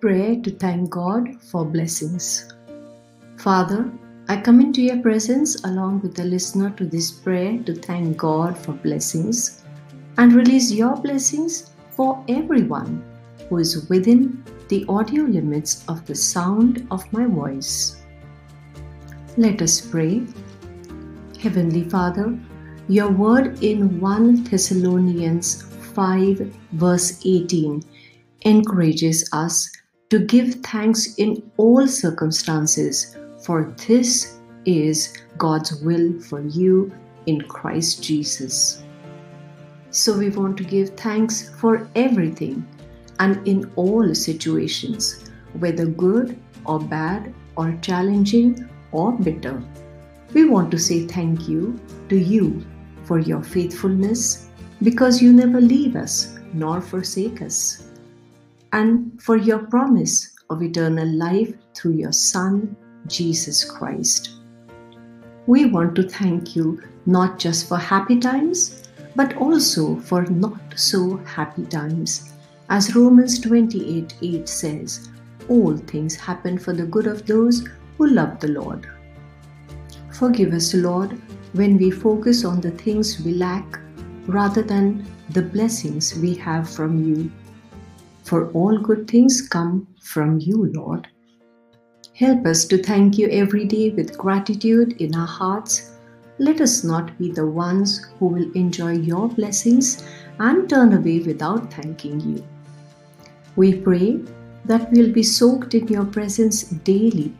[0.00, 2.54] Prayer to thank God for blessings.
[3.36, 3.90] Father,
[4.28, 8.56] I come into your presence along with the listener to this prayer to thank God
[8.56, 9.64] for blessings
[10.16, 13.02] and release your blessings for everyone
[13.48, 18.00] who is within the audio limits of the sound of my voice.
[19.36, 20.22] Let us pray.
[21.40, 22.38] Heavenly Father,
[22.86, 25.62] your word in 1 Thessalonians
[25.96, 27.82] 5, verse 18
[28.42, 29.68] encourages us
[30.10, 36.90] to give thanks in all circumstances, for this is God's will for you
[37.26, 38.82] in Christ Jesus.
[39.90, 42.66] So we want to give thanks for everything
[43.20, 49.62] and in all situations, whether good or bad or challenging or bitter.
[50.32, 52.64] We want to say thank you to you
[53.04, 54.48] for your faithfulness
[54.82, 57.87] because you never leave us nor forsake us
[58.72, 64.30] and for your promise of eternal life through your Son, Jesus Christ.
[65.46, 71.16] We want to thank you not just for happy times, but also for not so
[71.18, 72.32] happy times.
[72.68, 75.08] As Romans 28 8 says,
[75.48, 77.66] all things happen for the good of those
[77.96, 78.86] who love the Lord.
[80.12, 81.18] Forgive us, Lord,
[81.54, 83.80] when we focus on the things we lack
[84.26, 87.30] rather than the blessings we have from you
[88.28, 91.08] for all good things come from you, Lord.
[92.14, 95.92] Help us to thank you every day with gratitude in our hearts.
[96.38, 100.04] Let us not be the ones who will enjoy your blessings
[100.38, 102.44] and turn away without thanking you.
[103.56, 104.20] We pray
[104.66, 107.32] that we'll be soaked in your presence daily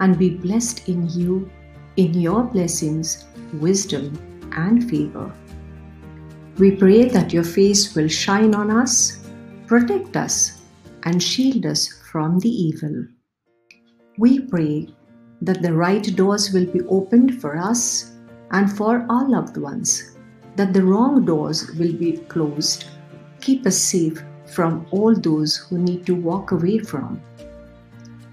[0.00, 1.50] and be blessed in you,
[1.96, 4.18] in your blessings, wisdom,
[4.56, 5.30] and favor.
[6.58, 9.19] We pray that your face will shine on us
[9.70, 10.62] protect us
[11.04, 13.06] and shield us from the evil.
[14.18, 14.88] We pray
[15.42, 18.16] that the right doors will be opened for us
[18.50, 20.16] and for our loved ones,
[20.56, 22.86] that the wrong doors will be closed.
[23.40, 27.22] Keep us safe from all those who need to walk away from.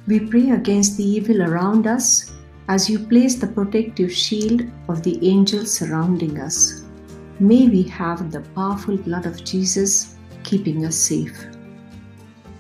[0.08, 2.34] We pray against the evil around us
[2.68, 6.84] as you place the protective shield of the angels surrounding us.
[7.40, 10.17] May we have the powerful blood of Jesus
[10.48, 11.38] keeping us safe.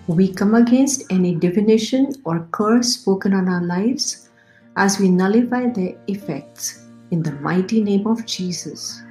[0.08, 4.30] We come against any divination or curse spoken on our lives
[4.76, 9.02] as we nullify their effects in the mighty name of Jesus.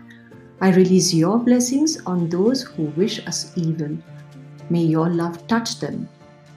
[0.61, 3.97] I release your blessings on those who wish us evil.
[4.69, 6.09] May your love touch them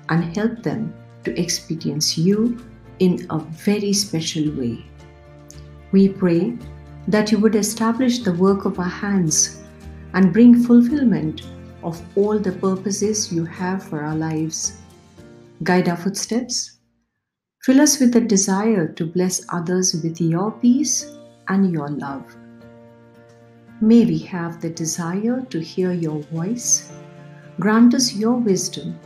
[0.10, 0.94] and help them
[1.24, 2.60] to experience you
[3.00, 4.86] in a very special way.
[5.94, 6.58] We pray
[7.08, 9.64] that you would establish the work of our hands
[10.14, 11.44] and bring fulfillment
[11.84, 14.78] of all the purposes you have for our lives.
[15.64, 16.78] Guide our footsteps.
[17.64, 21.06] Fill us with the desire to bless others with your peace
[21.48, 22.24] and your love.
[23.82, 26.92] May we have the desire to hear your voice.
[27.60, 28.98] Grant us your wisdom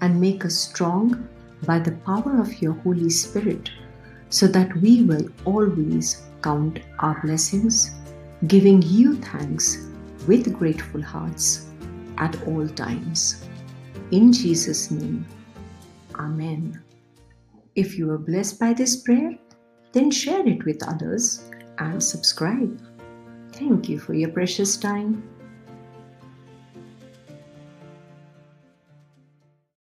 [0.00, 1.28] and make us strong
[1.66, 3.70] by the power of your Holy Spirit
[4.28, 7.90] so that we will always count our blessings,
[8.46, 9.88] giving you thanks
[10.26, 11.66] with grateful hearts
[12.18, 13.44] at all times.
[14.10, 15.26] In Jesus' name,
[16.16, 16.80] Amen.
[17.74, 19.36] If you were blessed by this prayer,
[19.92, 22.80] then share it with others and subscribe.
[23.52, 25.22] Thank you for your precious time.